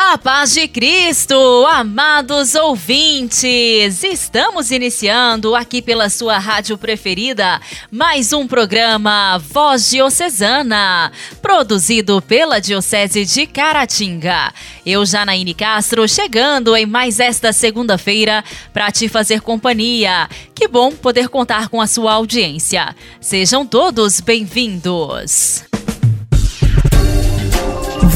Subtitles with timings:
[0.00, 1.34] A paz de Cristo,
[1.66, 4.04] amados ouvintes!
[4.04, 7.60] Estamos iniciando aqui pela sua rádio preferida
[7.90, 11.10] mais um programa Voz Diocesana,
[11.42, 14.54] produzido pela Diocese de Caratinga.
[14.86, 20.28] Eu, Janaíne Castro, chegando em mais esta segunda-feira para te fazer companhia.
[20.54, 22.94] Que bom poder contar com a sua audiência.
[23.20, 25.67] Sejam todos bem-vindos.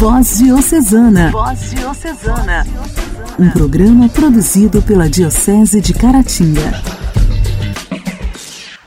[0.03, 1.31] Voz Diocesana.
[1.31, 2.67] Voz Diocesana.
[3.39, 6.83] Um programa produzido pela Diocese de Caratinga.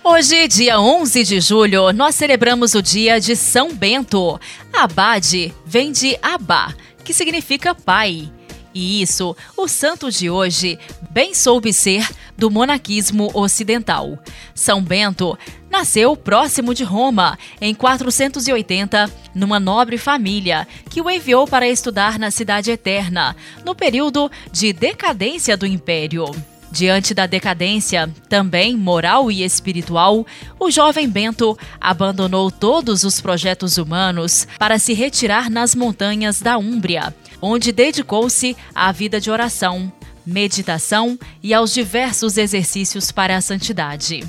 [0.04, 4.38] Hoje, dia 11 de julho, nós celebramos o dia de São Bento.
[4.74, 8.30] Abade vem de Abá, que significa pai.
[8.74, 10.78] E isso, o santo de hoje
[11.12, 12.06] bem soube ser
[12.38, 14.20] do monaquismo ocidental.
[14.54, 15.38] São Bento
[15.76, 22.32] nasceu próximo de Roma, em 480, numa nobre família que o enviou para estudar na
[22.32, 26.28] Cidade Eterna, no período de decadência do Império.
[26.72, 30.26] Diante da decadência, também moral e espiritual,
[30.58, 37.14] o jovem Bento abandonou todos os projetos humanos para se retirar nas montanhas da Úmbria,
[37.42, 39.92] onde dedicou-se à vida de oração,
[40.26, 44.24] meditação e aos diversos exercícios para a santidade.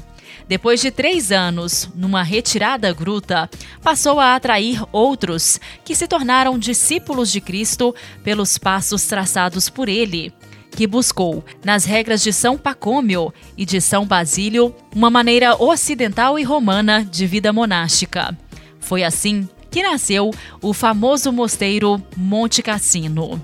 [0.49, 3.51] Depois de três anos numa retirada gruta,
[3.83, 10.33] passou a atrair outros que se tornaram discípulos de Cristo pelos passos traçados por ele
[10.77, 16.43] que buscou, nas regras de São Pacômio e de São Basílio, uma maneira ocidental e
[16.43, 18.37] romana de vida monástica.
[18.79, 20.31] Foi assim que nasceu
[20.61, 23.43] o famoso mosteiro Monte Cassino.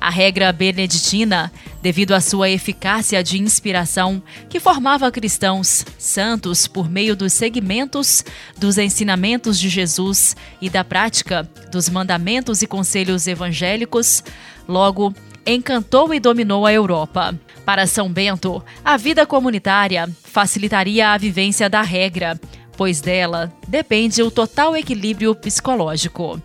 [0.00, 7.14] A regra beneditina, devido à sua eficácia de inspiração, que formava cristãos santos por meio
[7.14, 8.24] dos segmentos
[8.56, 14.24] dos ensinamentos de Jesus e da prática dos mandamentos e conselhos evangélicos,
[14.66, 15.14] logo
[15.46, 17.38] encantou e dominou a Europa.
[17.64, 22.40] Para São Bento, a vida comunitária facilitaria a vivência da regra,
[22.74, 26.40] pois dela depende o total equilíbrio psicológico.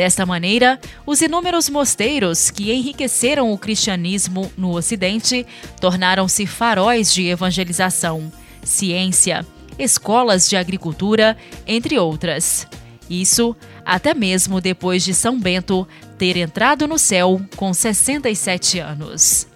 [0.00, 5.46] Desta maneira, os inúmeros mosteiros que enriqueceram o cristianismo no Ocidente
[5.78, 9.44] tornaram-se faróis de evangelização, ciência,
[9.78, 12.66] escolas de agricultura, entre outras.
[13.10, 19.46] Isso até mesmo depois de São Bento ter entrado no céu com 67 anos.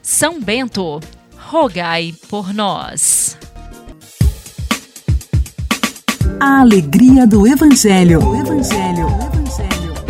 [0.00, 1.00] São Bento,
[1.36, 3.36] rogai por nós.
[6.38, 8.24] A alegria do Evangelho.
[8.24, 9.39] O Evangelho.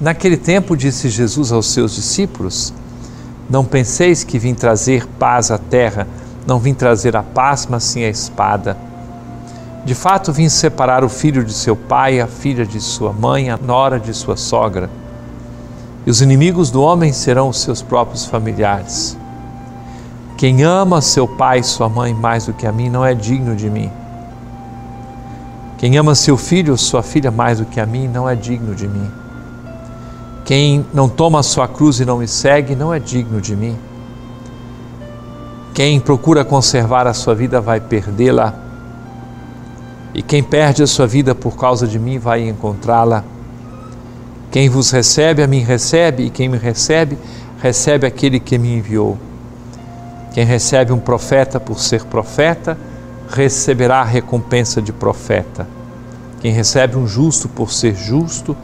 [0.00, 2.72] Naquele tempo disse Jesus aos seus discípulos:
[3.50, 6.06] Não penseis que vim trazer paz à terra
[6.48, 8.74] não vim trazer a paz, mas sim a espada.
[9.84, 13.58] De fato, vim separar o filho de seu pai, a filha de sua mãe, a
[13.58, 14.88] nora de sua sogra.
[16.06, 19.14] E os inimigos do homem serão os seus próprios familiares.
[20.38, 23.54] Quem ama seu pai e sua mãe mais do que a mim não é digno
[23.54, 23.92] de mim.
[25.76, 28.74] Quem ama seu filho ou sua filha mais do que a mim não é digno
[28.74, 29.10] de mim.
[30.48, 33.76] Quem não toma a sua cruz e não me segue não é digno de mim.
[35.74, 38.54] Quem procura conservar a sua vida vai perdê-la,
[40.14, 43.24] e quem perde a sua vida por causa de mim vai encontrá-la.
[44.50, 47.18] Quem vos recebe, a mim recebe, e quem me recebe,
[47.60, 49.18] recebe aquele que me enviou.
[50.32, 52.78] Quem recebe um profeta por ser profeta,
[53.28, 55.68] receberá a recompensa de profeta.
[56.40, 58.56] Quem recebe um justo por ser justo,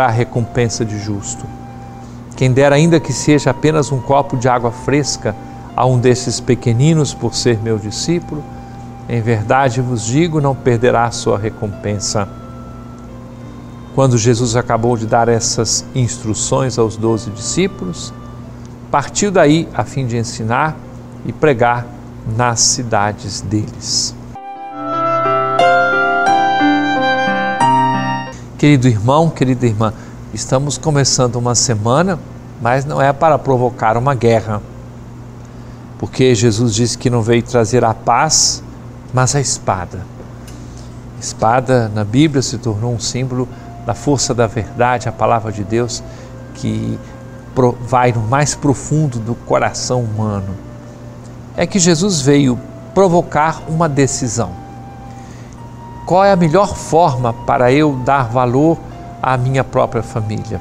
[0.00, 1.44] a recompensa de justo.
[2.36, 5.34] Quem der, ainda que seja apenas um copo de água fresca,
[5.76, 8.42] a um desses pequeninos por ser meu discípulo,
[9.08, 12.28] em verdade vos digo, não perderá a sua recompensa.
[13.94, 18.12] Quando Jesus acabou de dar essas instruções aos doze discípulos,
[18.90, 20.76] partiu daí a fim de ensinar
[21.26, 21.86] e pregar
[22.36, 24.14] nas cidades deles.
[28.60, 29.92] Querido irmão, querida irmã,
[30.32, 32.18] estamos começando uma semana
[32.60, 34.60] mas não é para provocar uma guerra.
[35.98, 38.62] Porque Jesus disse que não veio trazer a paz,
[39.12, 40.04] mas a espada.
[41.18, 43.48] Espada na Bíblia se tornou um símbolo
[43.86, 46.02] da força da verdade, a palavra de Deus,
[46.54, 46.98] que
[47.82, 50.54] vai no mais profundo do coração humano.
[51.56, 52.58] É que Jesus veio
[52.94, 54.59] provocar uma decisão.
[56.10, 58.76] Qual é a melhor forma para eu dar valor
[59.22, 60.60] à minha própria família?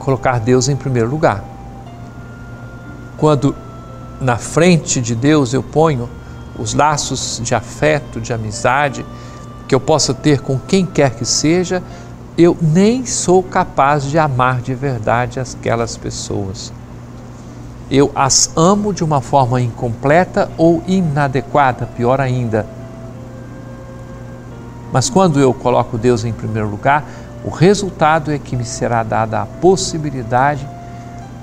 [0.00, 1.44] Colocar Deus em primeiro lugar.
[3.16, 3.54] Quando
[4.20, 6.10] na frente de Deus eu ponho
[6.58, 9.06] os laços de afeto, de amizade
[9.68, 11.80] que eu possa ter com quem quer que seja,
[12.36, 16.72] eu nem sou capaz de amar de verdade aquelas pessoas.
[17.88, 22.66] Eu as amo de uma forma incompleta ou inadequada, pior ainda.
[24.94, 27.04] Mas quando eu coloco Deus em primeiro lugar,
[27.44, 30.64] o resultado é que me será dada a possibilidade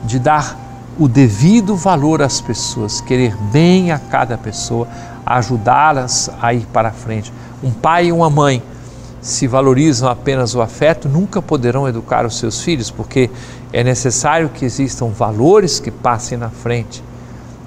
[0.05, 0.57] de dar
[0.97, 4.87] o devido valor às pessoas, querer bem a cada pessoa,
[5.25, 7.33] ajudá-las a ir para frente.
[7.61, 8.63] Um pai e uma mãe
[9.19, 13.29] se valorizam apenas o afeto, nunca poderão educar os seus filhos, porque
[13.73, 17.03] é necessário que existam valores que passem na frente.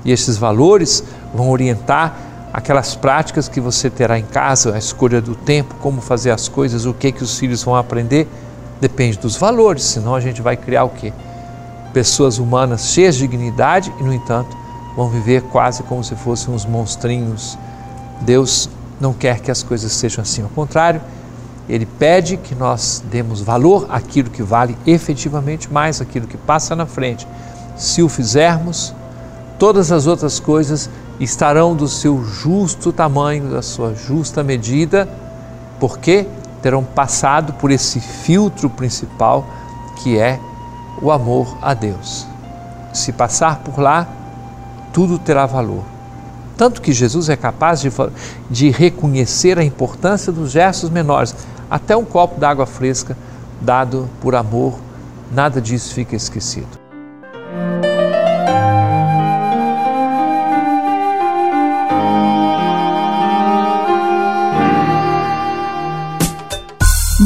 [0.02, 1.04] E esses valores
[1.34, 2.24] vão orientar
[2.54, 6.86] aquelas práticas que você terá em casa, a escolha do tempo, como fazer as coisas,
[6.86, 8.28] o que que os filhos vão aprender,
[8.80, 11.12] depende dos valores, senão a gente vai criar o quê?
[11.92, 14.56] Pessoas humanas cheias de dignidade e, no entanto,
[14.96, 17.58] vão viver quase como se fossem uns monstrinhos.
[18.20, 18.70] Deus
[19.00, 21.00] não quer que as coisas sejam assim, ao contrário,
[21.68, 26.86] ele pede que nós demos valor àquilo que vale efetivamente mais, aquilo que passa na
[26.86, 27.26] frente.
[27.76, 28.94] Se o fizermos,
[29.58, 30.88] todas as outras coisas
[31.20, 35.08] estarão do seu justo tamanho, da sua justa medida,
[35.78, 36.26] porque
[36.62, 39.46] terão passado por esse filtro principal
[40.02, 40.40] que é
[41.00, 42.26] o amor a Deus.
[42.93, 44.08] Se passar por lá,
[44.93, 45.82] tudo terá valor.
[46.56, 47.90] Tanto que Jesus é capaz de,
[48.49, 51.34] de reconhecer a importância dos gestos menores
[51.69, 53.16] até um copo d'água fresca
[53.61, 54.78] dado por amor,
[55.32, 56.83] nada disso fica esquecido.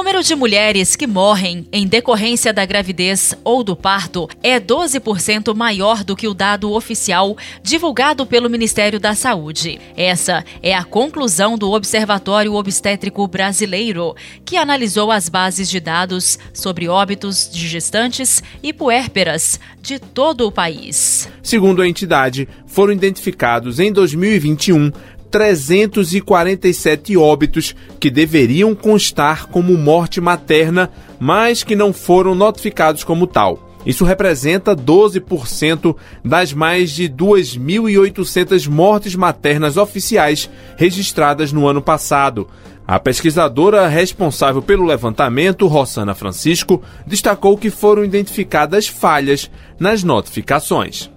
[0.00, 6.02] número de mulheres que morrem em decorrência da gravidez ou do parto é 12% maior
[6.02, 9.78] do que o dado oficial divulgado pelo Ministério da Saúde.
[9.94, 16.88] Essa é a conclusão do Observatório Obstétrico Brasileiro, que analisou as bases de dados sobre
[16.88, 21.28] óbitos de gestantes e puérperas de todo o país.
[21.42, 24.92] Segundo a entidade, foram identificados em 2021
[25.30, 33.70] 347 óbitos que deveriam constar como morte materna, mas que não foram notificados como tal.
[33.84, 42.46] Isso representa 12% das mais de 2.800 mortes maternas oficiais registradas no ano passado.
[42.86, 51.08] A pesquisadora responsável pelo levantamento, Rossana Francisco, destacou que foram identificadas falhas nas notificações.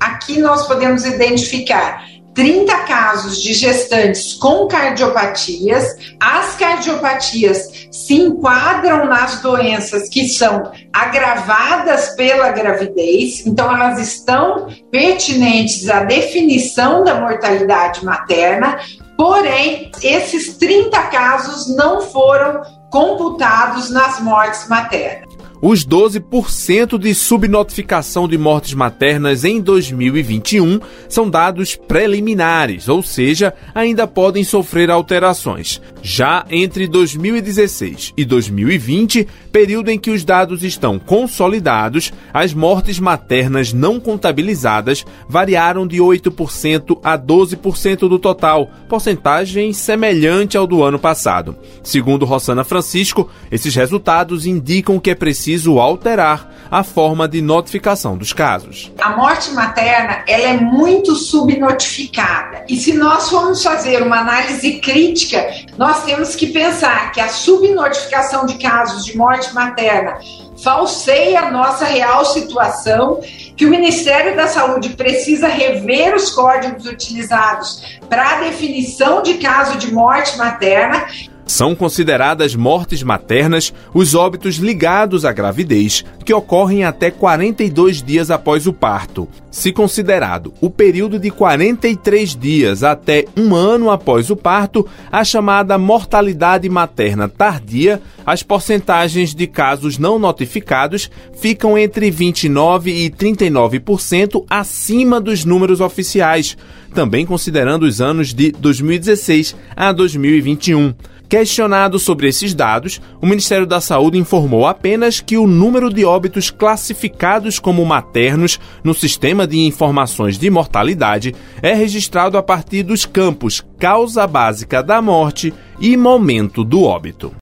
[0.00, 5.84] Aqui nós podemos identificar 30 casos de gestantes com cardiopatias.
[6.18, 15.88] As cardiopatias se enquadram nas doenças que são agravadas pela gravidez, então elas estão pertinentes
[15.88, 18.78] à definição da mortalidade materna,
[19.16, 25.31] porém, esses 30 casos não foram computados nas mortes maternas.
[25.64, 34.04] Os 12% de subnotificação de mortes maternas em 2021 são dados preliminares, ou seja, ainda
[34.08, 35.80] podem sofrer alterações.
[36.02, 43.72] Já entre 2016 e 2020, período em que os dados estão consolidados, as mortes maternas
[43.72, 51.54] não contabilizadas variaram de 8% a 12% do total, porcentagem semelhante ao do ano passado.
[51.84, 58.32] Segundo Rossana Francisco, esses resultados indicam que é preciso alterar a forma de notificação dos
[58.32, 58.90] casos.
[58.98, 62.64] A morte materna ela é muito subnotificada.
[62.66, 68.46] E se nós formos fazer uma análise crítica, nós temos que pensar que a subnotificação
[68.46, 70.18] de casos de morte materna
[70.62, 73.20] falseia a nossa real situação,
[73.56, 79.76] que o Ministério da Saúde precisa rever os códigos utilizados para a definição de caso
[79.76, 81.06] de morte materna
[81.52, 88.66] São consideradas mortes maternas os óbitos ligados à gravidez, que ocorrem até 42 dias após
[88.66, 89.28] o parto.
[89.50, 95.76] Se considerado o período de 43 dias até um ano após o parto, a chamada
[95.76, 105.20] mortalidade materna tardia, as porcentagens de casos não notificados ficam entre 29% e 39% acima
[105.20, 106.56] dos números oficiais,
[106.94, 110.94] também considerando os anos de 2016 a 2021.
[111.32, 116.50] Questionado sobre esses dados, o Ministério da Saúde informou apenas que o número de óbitos
[116.50, 123.64] classificados como maternos no Sistema de Informações de Mortalidade é registrado a partir dos campos
[123.78, 127.34] causa básica da morte e momento do óbito.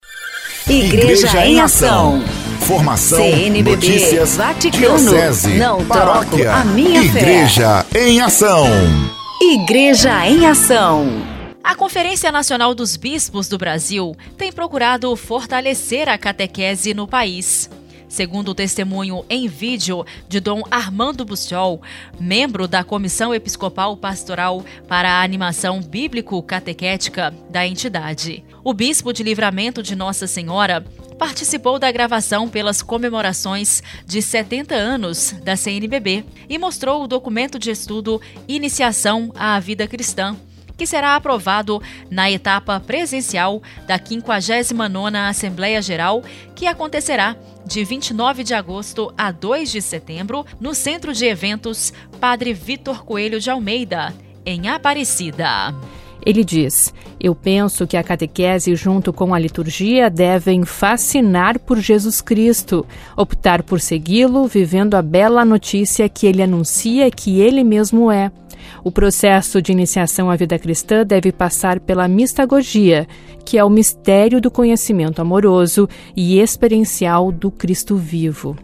[0.68, 2.23] Igreja, Igreja em Ação.
[2.61, 8.09] Formação, CNBB, notícias, Vaticano, diocese, não paróquia, a minha Igreja fé.
[8.09, 8.68] em Ação.
[9.42, 11.29] Igreja em Ação.
[11.62, 17.69] A Conferência Nacional dos Bispos do Brasil tem procurado fortalecer a catequese no país.
[18.09, 21.81] Segundo o testemunho em vídeo de Dom Armando Bustiol,
[22.19, 28.43] membro da Comissão Episcopal Pastoral para a Animação Bíblico-Catequética da entidade.
[28.64, 30.85] O bispo de Livramento de Nossa Senhora
[31.19, 37.71] participou da gravação pelas comemorações de 70 anos da CNBB e mostrou o documento de
[37.71, 40.35] estudo Iniciação à Vida Cristã,
[40.80, 48.54] que será aprovado na etapa presencial da 59ª Assembleia Geral, que acontecerá de 29 de
[48.54, 54.14] agosto a 2 de setembro no Centro de Eventos Padre Vitor Coelho de Almeida,
[54.46, 55.75] em Aparecida.
[56.25, 62.22] Ele diz: Eu penso que a catequese, junto com a liturgia, devem fascinar por Jesus
[62.22, 68.32] Cristo, optar por segui-lo, vivendo a bela notícia que ele anuncia que ele mesmo é.
[68.82, 73.06] O processo de iniciação à vida cristã deve passar pela mistagogia,
[73.44, 78.56] que é o mistério do conhecimento amoroso e experiencial do Cristo vivo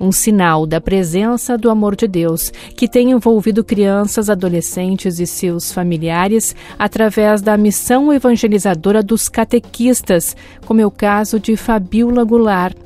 [0.00, 5.72] um sinal da presença do amor de Deus, que tem envolvido crianças, adolescentes e seus
[5.72, 12.76] familiares através da missão evangelizadora dos catequistas, como é o caso de Fabiola Goulart.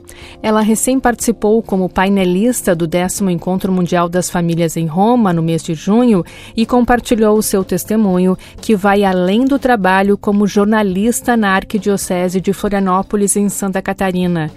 [0.43, 5.63] Ela recém participou como painelista do décimo Encontro Mundial das Famílias em Roma, no mês
[5.63, 6.25] de junho,
[6.57, 12.53] e compartilhou o seu testemunho, que vai além do trabalho como jornalista na Arquidiocese de
[12.53, 14.51] Florianópolis, em Santa Catarina.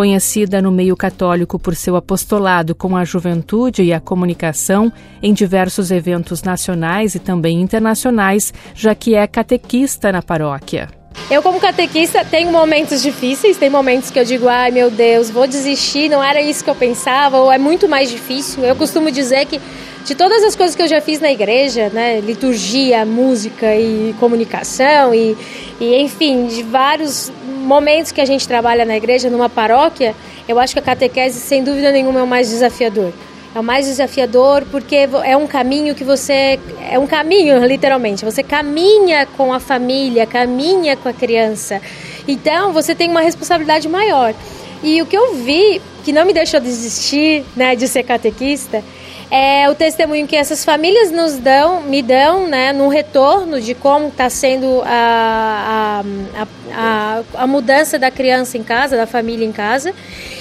[0.00, 4.90] Conhecida no meio católico por seu apostolado com a juventude e a comunicação
[5.22, 10.88] em diversos eventos nacionais e também internacionais, já que é catequista na paróquia.
[11.30, 15.46] Eu, como catequista, tenho momentos difíceis, tem momentos que eu digo, ai meu Deus, vou
[15.46, 18.64] desistir, não era isso que eu pensava, ou é muito mais difícil.
[18.64, 19.60] Eu costumo dizer que
[20.04, 25.14] de todas as coisas que eu já fiz na igreja, né, liturgia, música e comunicação
[25.14, 25.36] e,
[25.80, 30.14] e enfim, de vários momentos que a gente trabalha na igreja, numa paróquia,
[30.48, 33.12] eu acho que a catequese, sem dúvida nenhuma, é o mais desafiador.
[33.54, 36.58] É o mais desafiador porque é um caminho que você.
[36.88, 38.24] É um caminho, literalmente.
[38.24, 41.80] Você caminha com a família, caminha com a criança.
[42.28, 44.34] Então você tem uma responsabilidade maior.
[44.82, 48.82] E o que eu vi, que não me deixou desistir né, de ser catequista,
[49.30, 54.08] é o testemunho que essas famílias nos dão, me dão, né, no retorno de como
[54.08, 56.02] está sendo a,
[56.36, 59.94] a, a, a, mudança da criança em casa, da família em casa.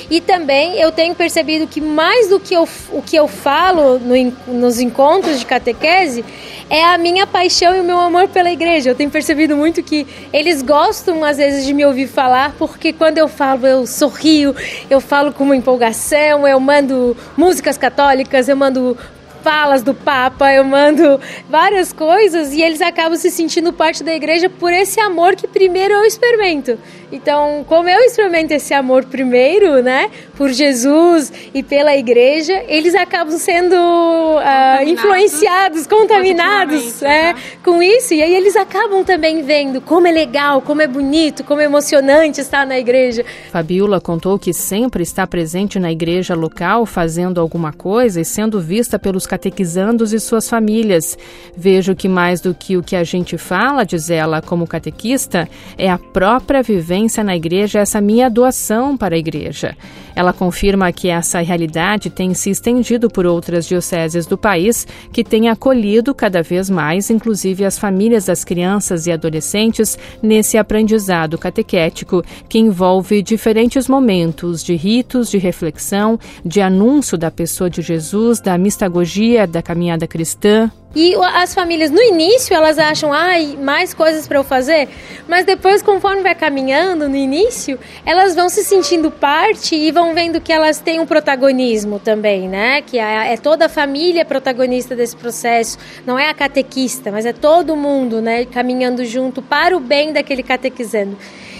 [0.09, 4.15] E também eu tenho percebido que mais do que eu, o que eu falo no,
[4.48, 6.25] nos encontros de catequese
[6.69, 8.89] é a minha paixão e o meu amor pela igreja.
[8.89, 13.17] Eu tenho percebido muito que eles gostam às vezes de me ouvir falar, porque quando
[13.17, 14.55] eu falo eu sorrio,
[14.89, 18.98] eu falo com uma empolgação, eu mando músicas católicas, eu mando
[19.43, 21.19] falas do Papa, eu mando
[21.50, 25.93] várias coisas e eles acabam se sentindo parte da igreja por esse amor que primeiro
[25.93, 26.77] eu experimento.
[27.11, 33.37] Então, como eu experimento esse amor primeiro, né, por Jesus e pela igreja, eles acabam
[33.37, 37.35] sendo uh, influenciados, contaminados é, né?
[37.63, 41.61] com isso, e aí eles acabam também vendo como é legal, como é bonito, como
[41.61, 43.25] é emocionante estar na igreja.
[43.51, 48.99] Fabiola contou que sempre está presente na igreja local, fazendo alguma coisa e sendo vista
[48.99, 51.17] pelos catequizandos e suas famílias.
[51.57, 55.89] Vejo que mais do que o que a gente fala, diz ela, como catequista, é
[55.89, 59.75] a própria vivência presença na igreja, essa minha doação para a igreja.
[60.13, 65.47] Ela confirma que essa realidade tem se estendido por outras dioceses do país, que têm
[65.47, 72.59] acolhido cada vez mais, inclusive as famílias das crianças e adolescentes, nesse aprendizado catequético que
[72.59, 79.47] envolve diferentes momentos de ritos, de reflexão, de anúncio da pessoa de Jesus, da mistagogia,
[79.47, 84.43] da caminhada cristã, E as famílias, no início, elas acham, ai, mais coisas para eu
[84.43, 84.89] fazer.
[85.27, 90.41] Mas depois, conforme vai caminhando no início, elas vão se sentindo parte e vão vendo
[90.41, 92.81] que elas têm um protagonismo também, né?
[92.81, 95.77] Que é, é toda a família protagonista desse processo.
[96.08, 98.46] Não é a catequista, mas é todo mundo, né?
[98.46, 101.15] Caminhando junto para o bem daquele catequizando.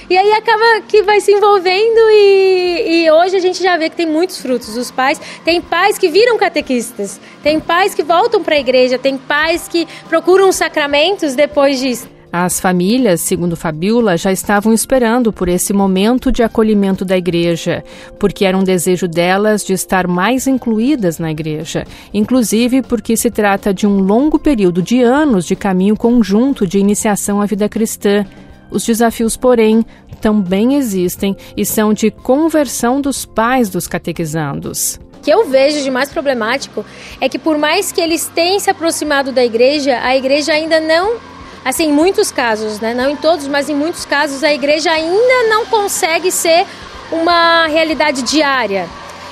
[0.10, 3.96] E aí acaba que vai se envolvendo e, e, hoje a gente já vê que
[3.96, 4.76] tem muitos frutos.
[4.76, 9.20] Os pais, tem pais que viram catequistas, tem pais que voltam para a igreja, tem
[9.20, 12.10] pais que procuram os sacramentos depois disso.
[12.32, 17.84] As famílias, segundo Fabiola, já estavam esperando por esse momento de acolhimento da igreja,
[18.20, 23.74] porque era um desejo delas de estar mais incluídas na igreja, inclusive porque se trata
[23.74, 28.26] de um longo período de anos de caminho conjunto de iniciação à vida cristã.
[28.72, 29.86] Os desafios, porém,
[30.22, 36.10] também existem e são de conversão dos pais dos catequizandos que eu vejo de mais
[36.10, 36.86] problemático
[37.20, 41.18] é que por mais que eles tenham se aproximado da igreja, a igreja ainda não,
[41.64, 45.50] assim, em muitos casos, né, não em todos, mas em muitos casos a igreja ainda
[45.50, 46.66] não consegue ser
[47.12, 48.88] uma realidade diária.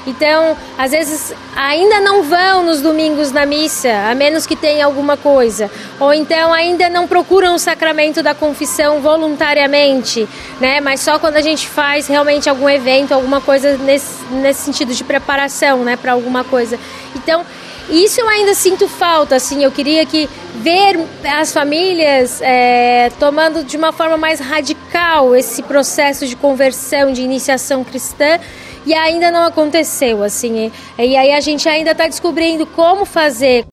[0.07, 5.17] Então, às vezes ainda não vão nos domingos na missa, a menos que tenha alguma
[5.17, 5.69] coisa.
[5.99, 10.25] Ou então ainda não procuram o sacramento da confissão voluntariamente,
[10.61, 10.79] né?
[10.79, 15.03] Mas só quando a gente faz realmente algum evento, alguma coisa nesse, nesse sentido de
[15.03, 16.79] preparação, né, para alguma coisa.
[17.13, 17.45] Então,
[17.89, 23.77] isso eu ainda sinto falta, assim, eu queria que ver as famílias é, tomando de
[23.77, 28.39] uma forma mais radical esse processo de conversão, de iniciação cristã,
[28.87, 30.71] e ainda não aconteceu, assim.
[30.97, 33.65] E, e aí a gente ainda está descobrindo como fazer.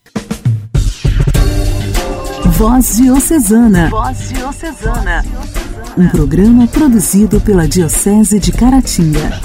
[2.46, 3.88] Voz Diocesana.
[3.90, 5.24] Voz Diocesana.
[5.96, 9.40] Um programa produzido pela Diocese de Caratinga.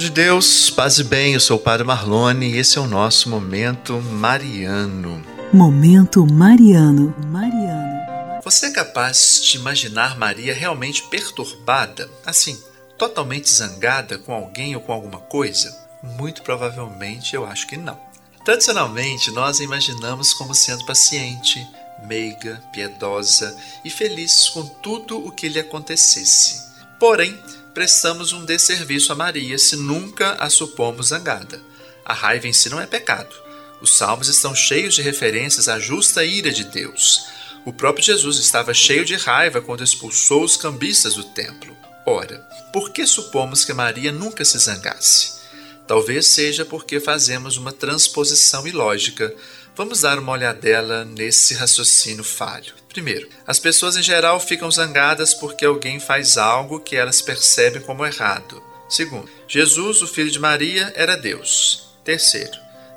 [0.00, 3.28] De Deus, paz e bem, eu sou o Padre Marlone e esse é o nosso
[3.28, 5.22] Momento Mariano.
[5.52, 7.14] Momento Mariano.
[7.26, 8.40] Mariano.
[8.42, 12.58] Você é capaz de imaginar Maria realmente perturbada, assim,
[12.96, 15.70] totalmente zangada com alguém ou com alguma coisa?
[16.02, 18.00] Muito provavelmente eu acho que não.
[18.42, 21.62] Tradicionalmente, nós a imaginamos como sendo paciente,
[22.06, 26.70] meiga, piedosa e feliz com tudo o que lhe acontecesse.
[26.98, 27.38] Porém,
[27.74, 31.60] prestamos um desserviço a Maria se nunca a supomos zangada.
[32.04, 33.34] A raiva em si não é pecado.
[33.80, 37.26] Os salmos estão cheios de referências à justa ira de Deus.
[37.64, 41.76] O próprio Jesus estava cheio de raiva quando expulsou os cambistas do templo.
[42.06, 42.38] Ora,
[42.72, 45.40] por que supomos que Maria nunca se zangasse?
[45.86, 49.34] Talvez seja porque fazemos uma transposição ilógica.
[49.80, 52.74] Vamos dar uma olhadela nesse raciocínio falho.
[52.90, 58.04] Primeiro, as pessoas em geral ficam zangadas porque alguém faz algo que elas percebem como
[58.04, 58.62] errado.
[58.90, 61.94] Segundo, Jesus, o filho de Maria, era Deus.
[62.04, 62.52] Terceiro,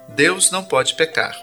[0.10, 1.34] Deus não pode pecar.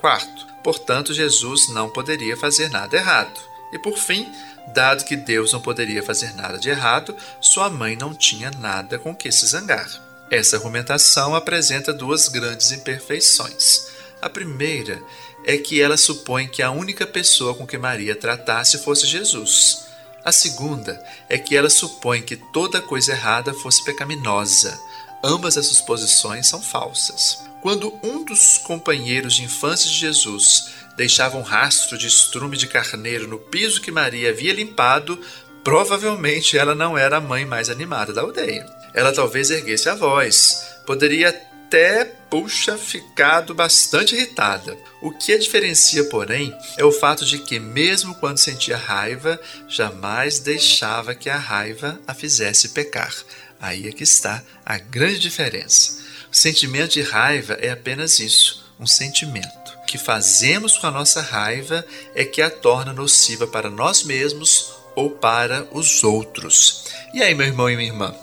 [0.00, 3.40] Quarto, portanto, Jesus não poderia fazer nada errado.
[3.72, 4.32] E por fim,
[4.72, 9.12] dado que Deus não poderia fazer nada de errado, sua mãe não tinha nada com
[9.12, 9.90] que se zangar.
[10.30, 13.92] Essa argumentação apresenta duas grandes imperfeições.
[14.24, 15.04] A primeira
[15.44, 19.84] é que ela supõe que a única pessoa com que Maria tratasse fosse Jesus.
[20.24, 24.80] A segunda é que ela supõe que toda coisa errada fosse pecaminosa.
[25.22, 27.38] Ambas essas suposições são falsas.
[27.60, 33.28] Quando um dos companheiros de infância de Jesus deixava um rastro de estrume de carneiro
[33.28, 35.20] no piso que Maria havia limpado,
[35.62, 38.64] provavelmente ela não era a mãe mais animada da aldeia.
[38.94, 41.30] Ela talvez erguesse a voz, poderia
[41.74, 44.78] até, puxa, ficado bastante irritada.
[45.02, 50.38] O que a diferencia, porém, é o fato de que, mesmo quando sentia raiva, jamais
[50.38, 53.12] deixava que a raiva a fizesse pecar.
[53.60, 56.00] Aí é que está a grande diferença.
[56.30, 59.76] O sentimento de raiva é apenas isso, um sentimento.
[59.82, 61.84] O que fazemos com a nossa raiva
[62.14, 66.84] é que a torna nociva para nós mesmos ou para os outros.
[67.12, 68.14] E aí, meu irmão e minha irmã,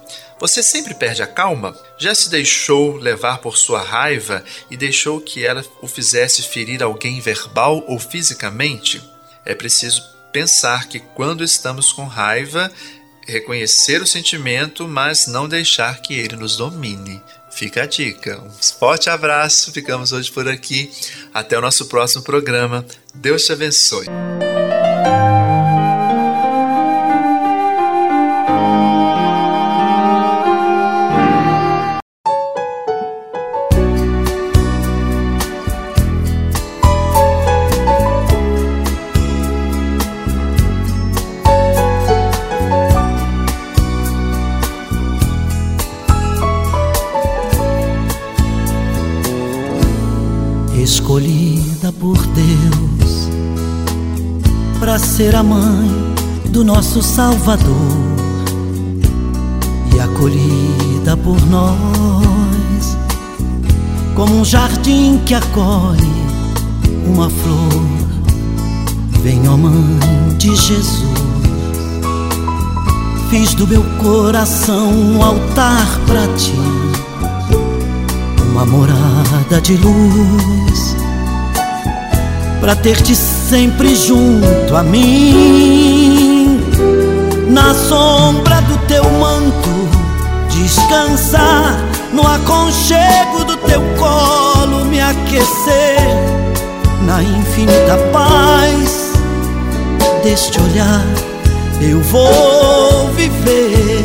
[0.41, 1.77] você sempre perde a calma?
[1.99, 7.21] Já se deixou levar por sua raiva e deixou que ela o fizesse ferir alguém
[7.21, 8.99] verbal ou fisicamente?
[9.45, 10.01] É preciso
[10.33, 12.71] pensar que quando estamos com raiva,
[13.27, 17.21] reconhecer o sentimento, mas não deixar que ele nos domine.
[17.51, 18.41] Fica a dica.
[18.41, 19.71] Um forte abraço.
[19.71, 20.89] Ficamos hoje por aqui.
[21.31, 22.83] Até o nosso próximo programa.
[23.13, 24.07] Deus te abençoe.
[50.83, 53.29] Escolhida por Deus
[54.79, 55.89] para ser a mãe
[56.49, 57.67] do nosso Salvador
[59.95, 62.97] e acolhida por nós
[64.15, 66.11] como um jardim que acolhe
[67.05, 67.81] uma flor.
[69.21, 69.99] Vem, ó Mãe
[70.37, 71.03] de Jesus,
[73.29, 76.53] fiz do meu coração um altar para ti,
[78.51, 80.95] uma morada de luz
[82.59, 86.59] pra ter-te sempre junto a mim.
[87.47, 89.89] Na sombra do teu manto,
[90.49, 91.79] descansar,
[92.13, 96.01] no aconchego do teu colo, me aquecer,
[97.05, 99.13] na infinita paz
[100.23, 101.05] deste olhar,
[101.81, 104.03] eu vou viver.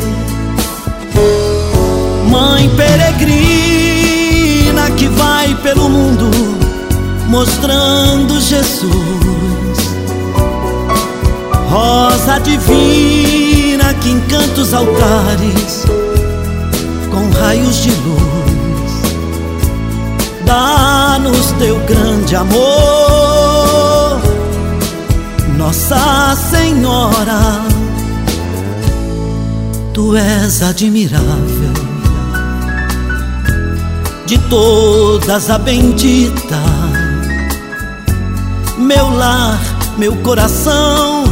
[2.29, 3.86] Mãe peregrina
[4.97, 6.29] que vai pelo mundo
[7.27, 8.87] mostrando Jesus.
[11.69, 15.83] Rosa divina que encanta os altares
[17.11, 18.27] com raios de luz.
[20.45, 24.21] Dá-nos teu grande amor,
[25.57, 27.61] Nossa Senhora.
[29.93, 31.86] Tu és admirável,
[34.27, 36.59] de todas a bendita.
[38.77, 39.57] Meu lar,
[39.97, 41.23] meu coração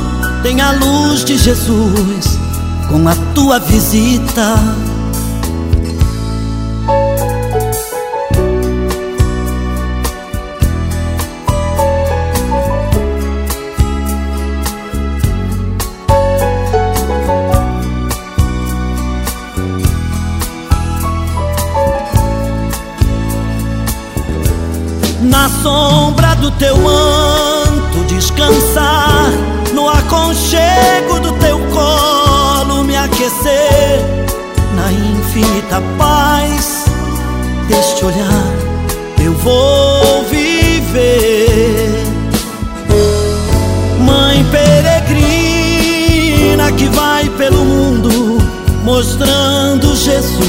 [0.42, 2.40] tem a luz de Jesus
[2.88, 4.56] com a tua visita.
[26.60, 29.32] Teu manto descansar,
[29.74, 34.00] no aconchego do teu colo me aquecer,
[34.76, 36.86] na infinita paz
[37.68, 38.66] deste olhar
[39.26, 42.04] eu vou viver.
[44.00, 45.52] Mãe peregrina
[46.74, 48.38] que vai pelo mundo
[48.84, 50.40] mostrando Jesus,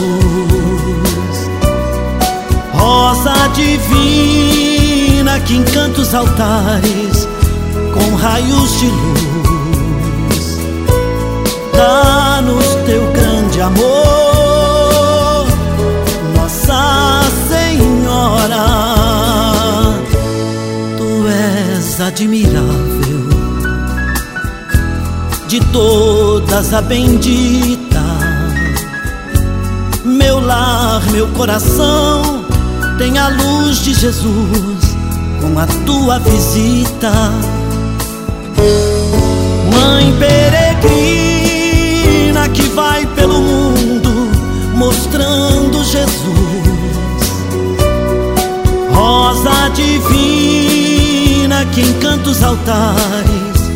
[2.74, 4.65] rosa divina
[5.40, 7.28] que encanta os altares
[7.92, 10.58] com raios de luz.
[11.72, 15.46] Dá-nos teu grande amor,
[16.36, 18.66] Nossa Senhora.
[20.96, 23.28] Tu és admirável,
[25.48, 28.02] de todas a bendita.
[30.04, 32.44] Meu lar, meu coração
[32.98, 34.75] tem a luz de Jesus
[35.46, 37.12] com a tua visita.
[39.72, 44.10] Mãe peregrina que vai pelo mundo
[44.74, 46.16] mostrando Jesus.
[48.92, 53.70] Rosa divina que encanta os altares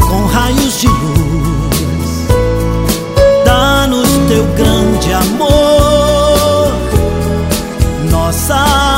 [0.00, 1.04] com raios de luz.
[3.44, 6.72] Dá-nos teu grande amor,
[8.10, 8.93] Nossa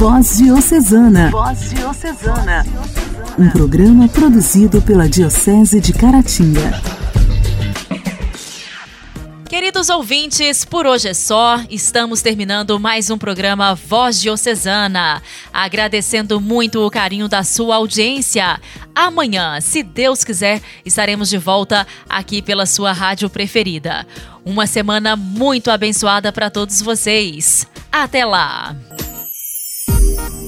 [0.00, 1.30] Voz Diocesana.
[1.30, 2.64] Voz Diocesana.
[3.38, 6.80] Um programa produzido pela Diocese de Caratinga.
[9.46, 11.60] Queridos ouvintes, por hoje é só.
[11.68, 15.20] Estamos terminando mais um programa Voz Diocesana.
[15.52, 18.58] Agradecendo muito o carinho da sua audiência.
[18.94, 24.06] Amanhã, se Deus quiser, estaremos de volta aqui pela sua rádio preferida.
[24.46, 27.66] Uma semana muito abençoada para todos vocês.
[27.92, 28.74] Até lá!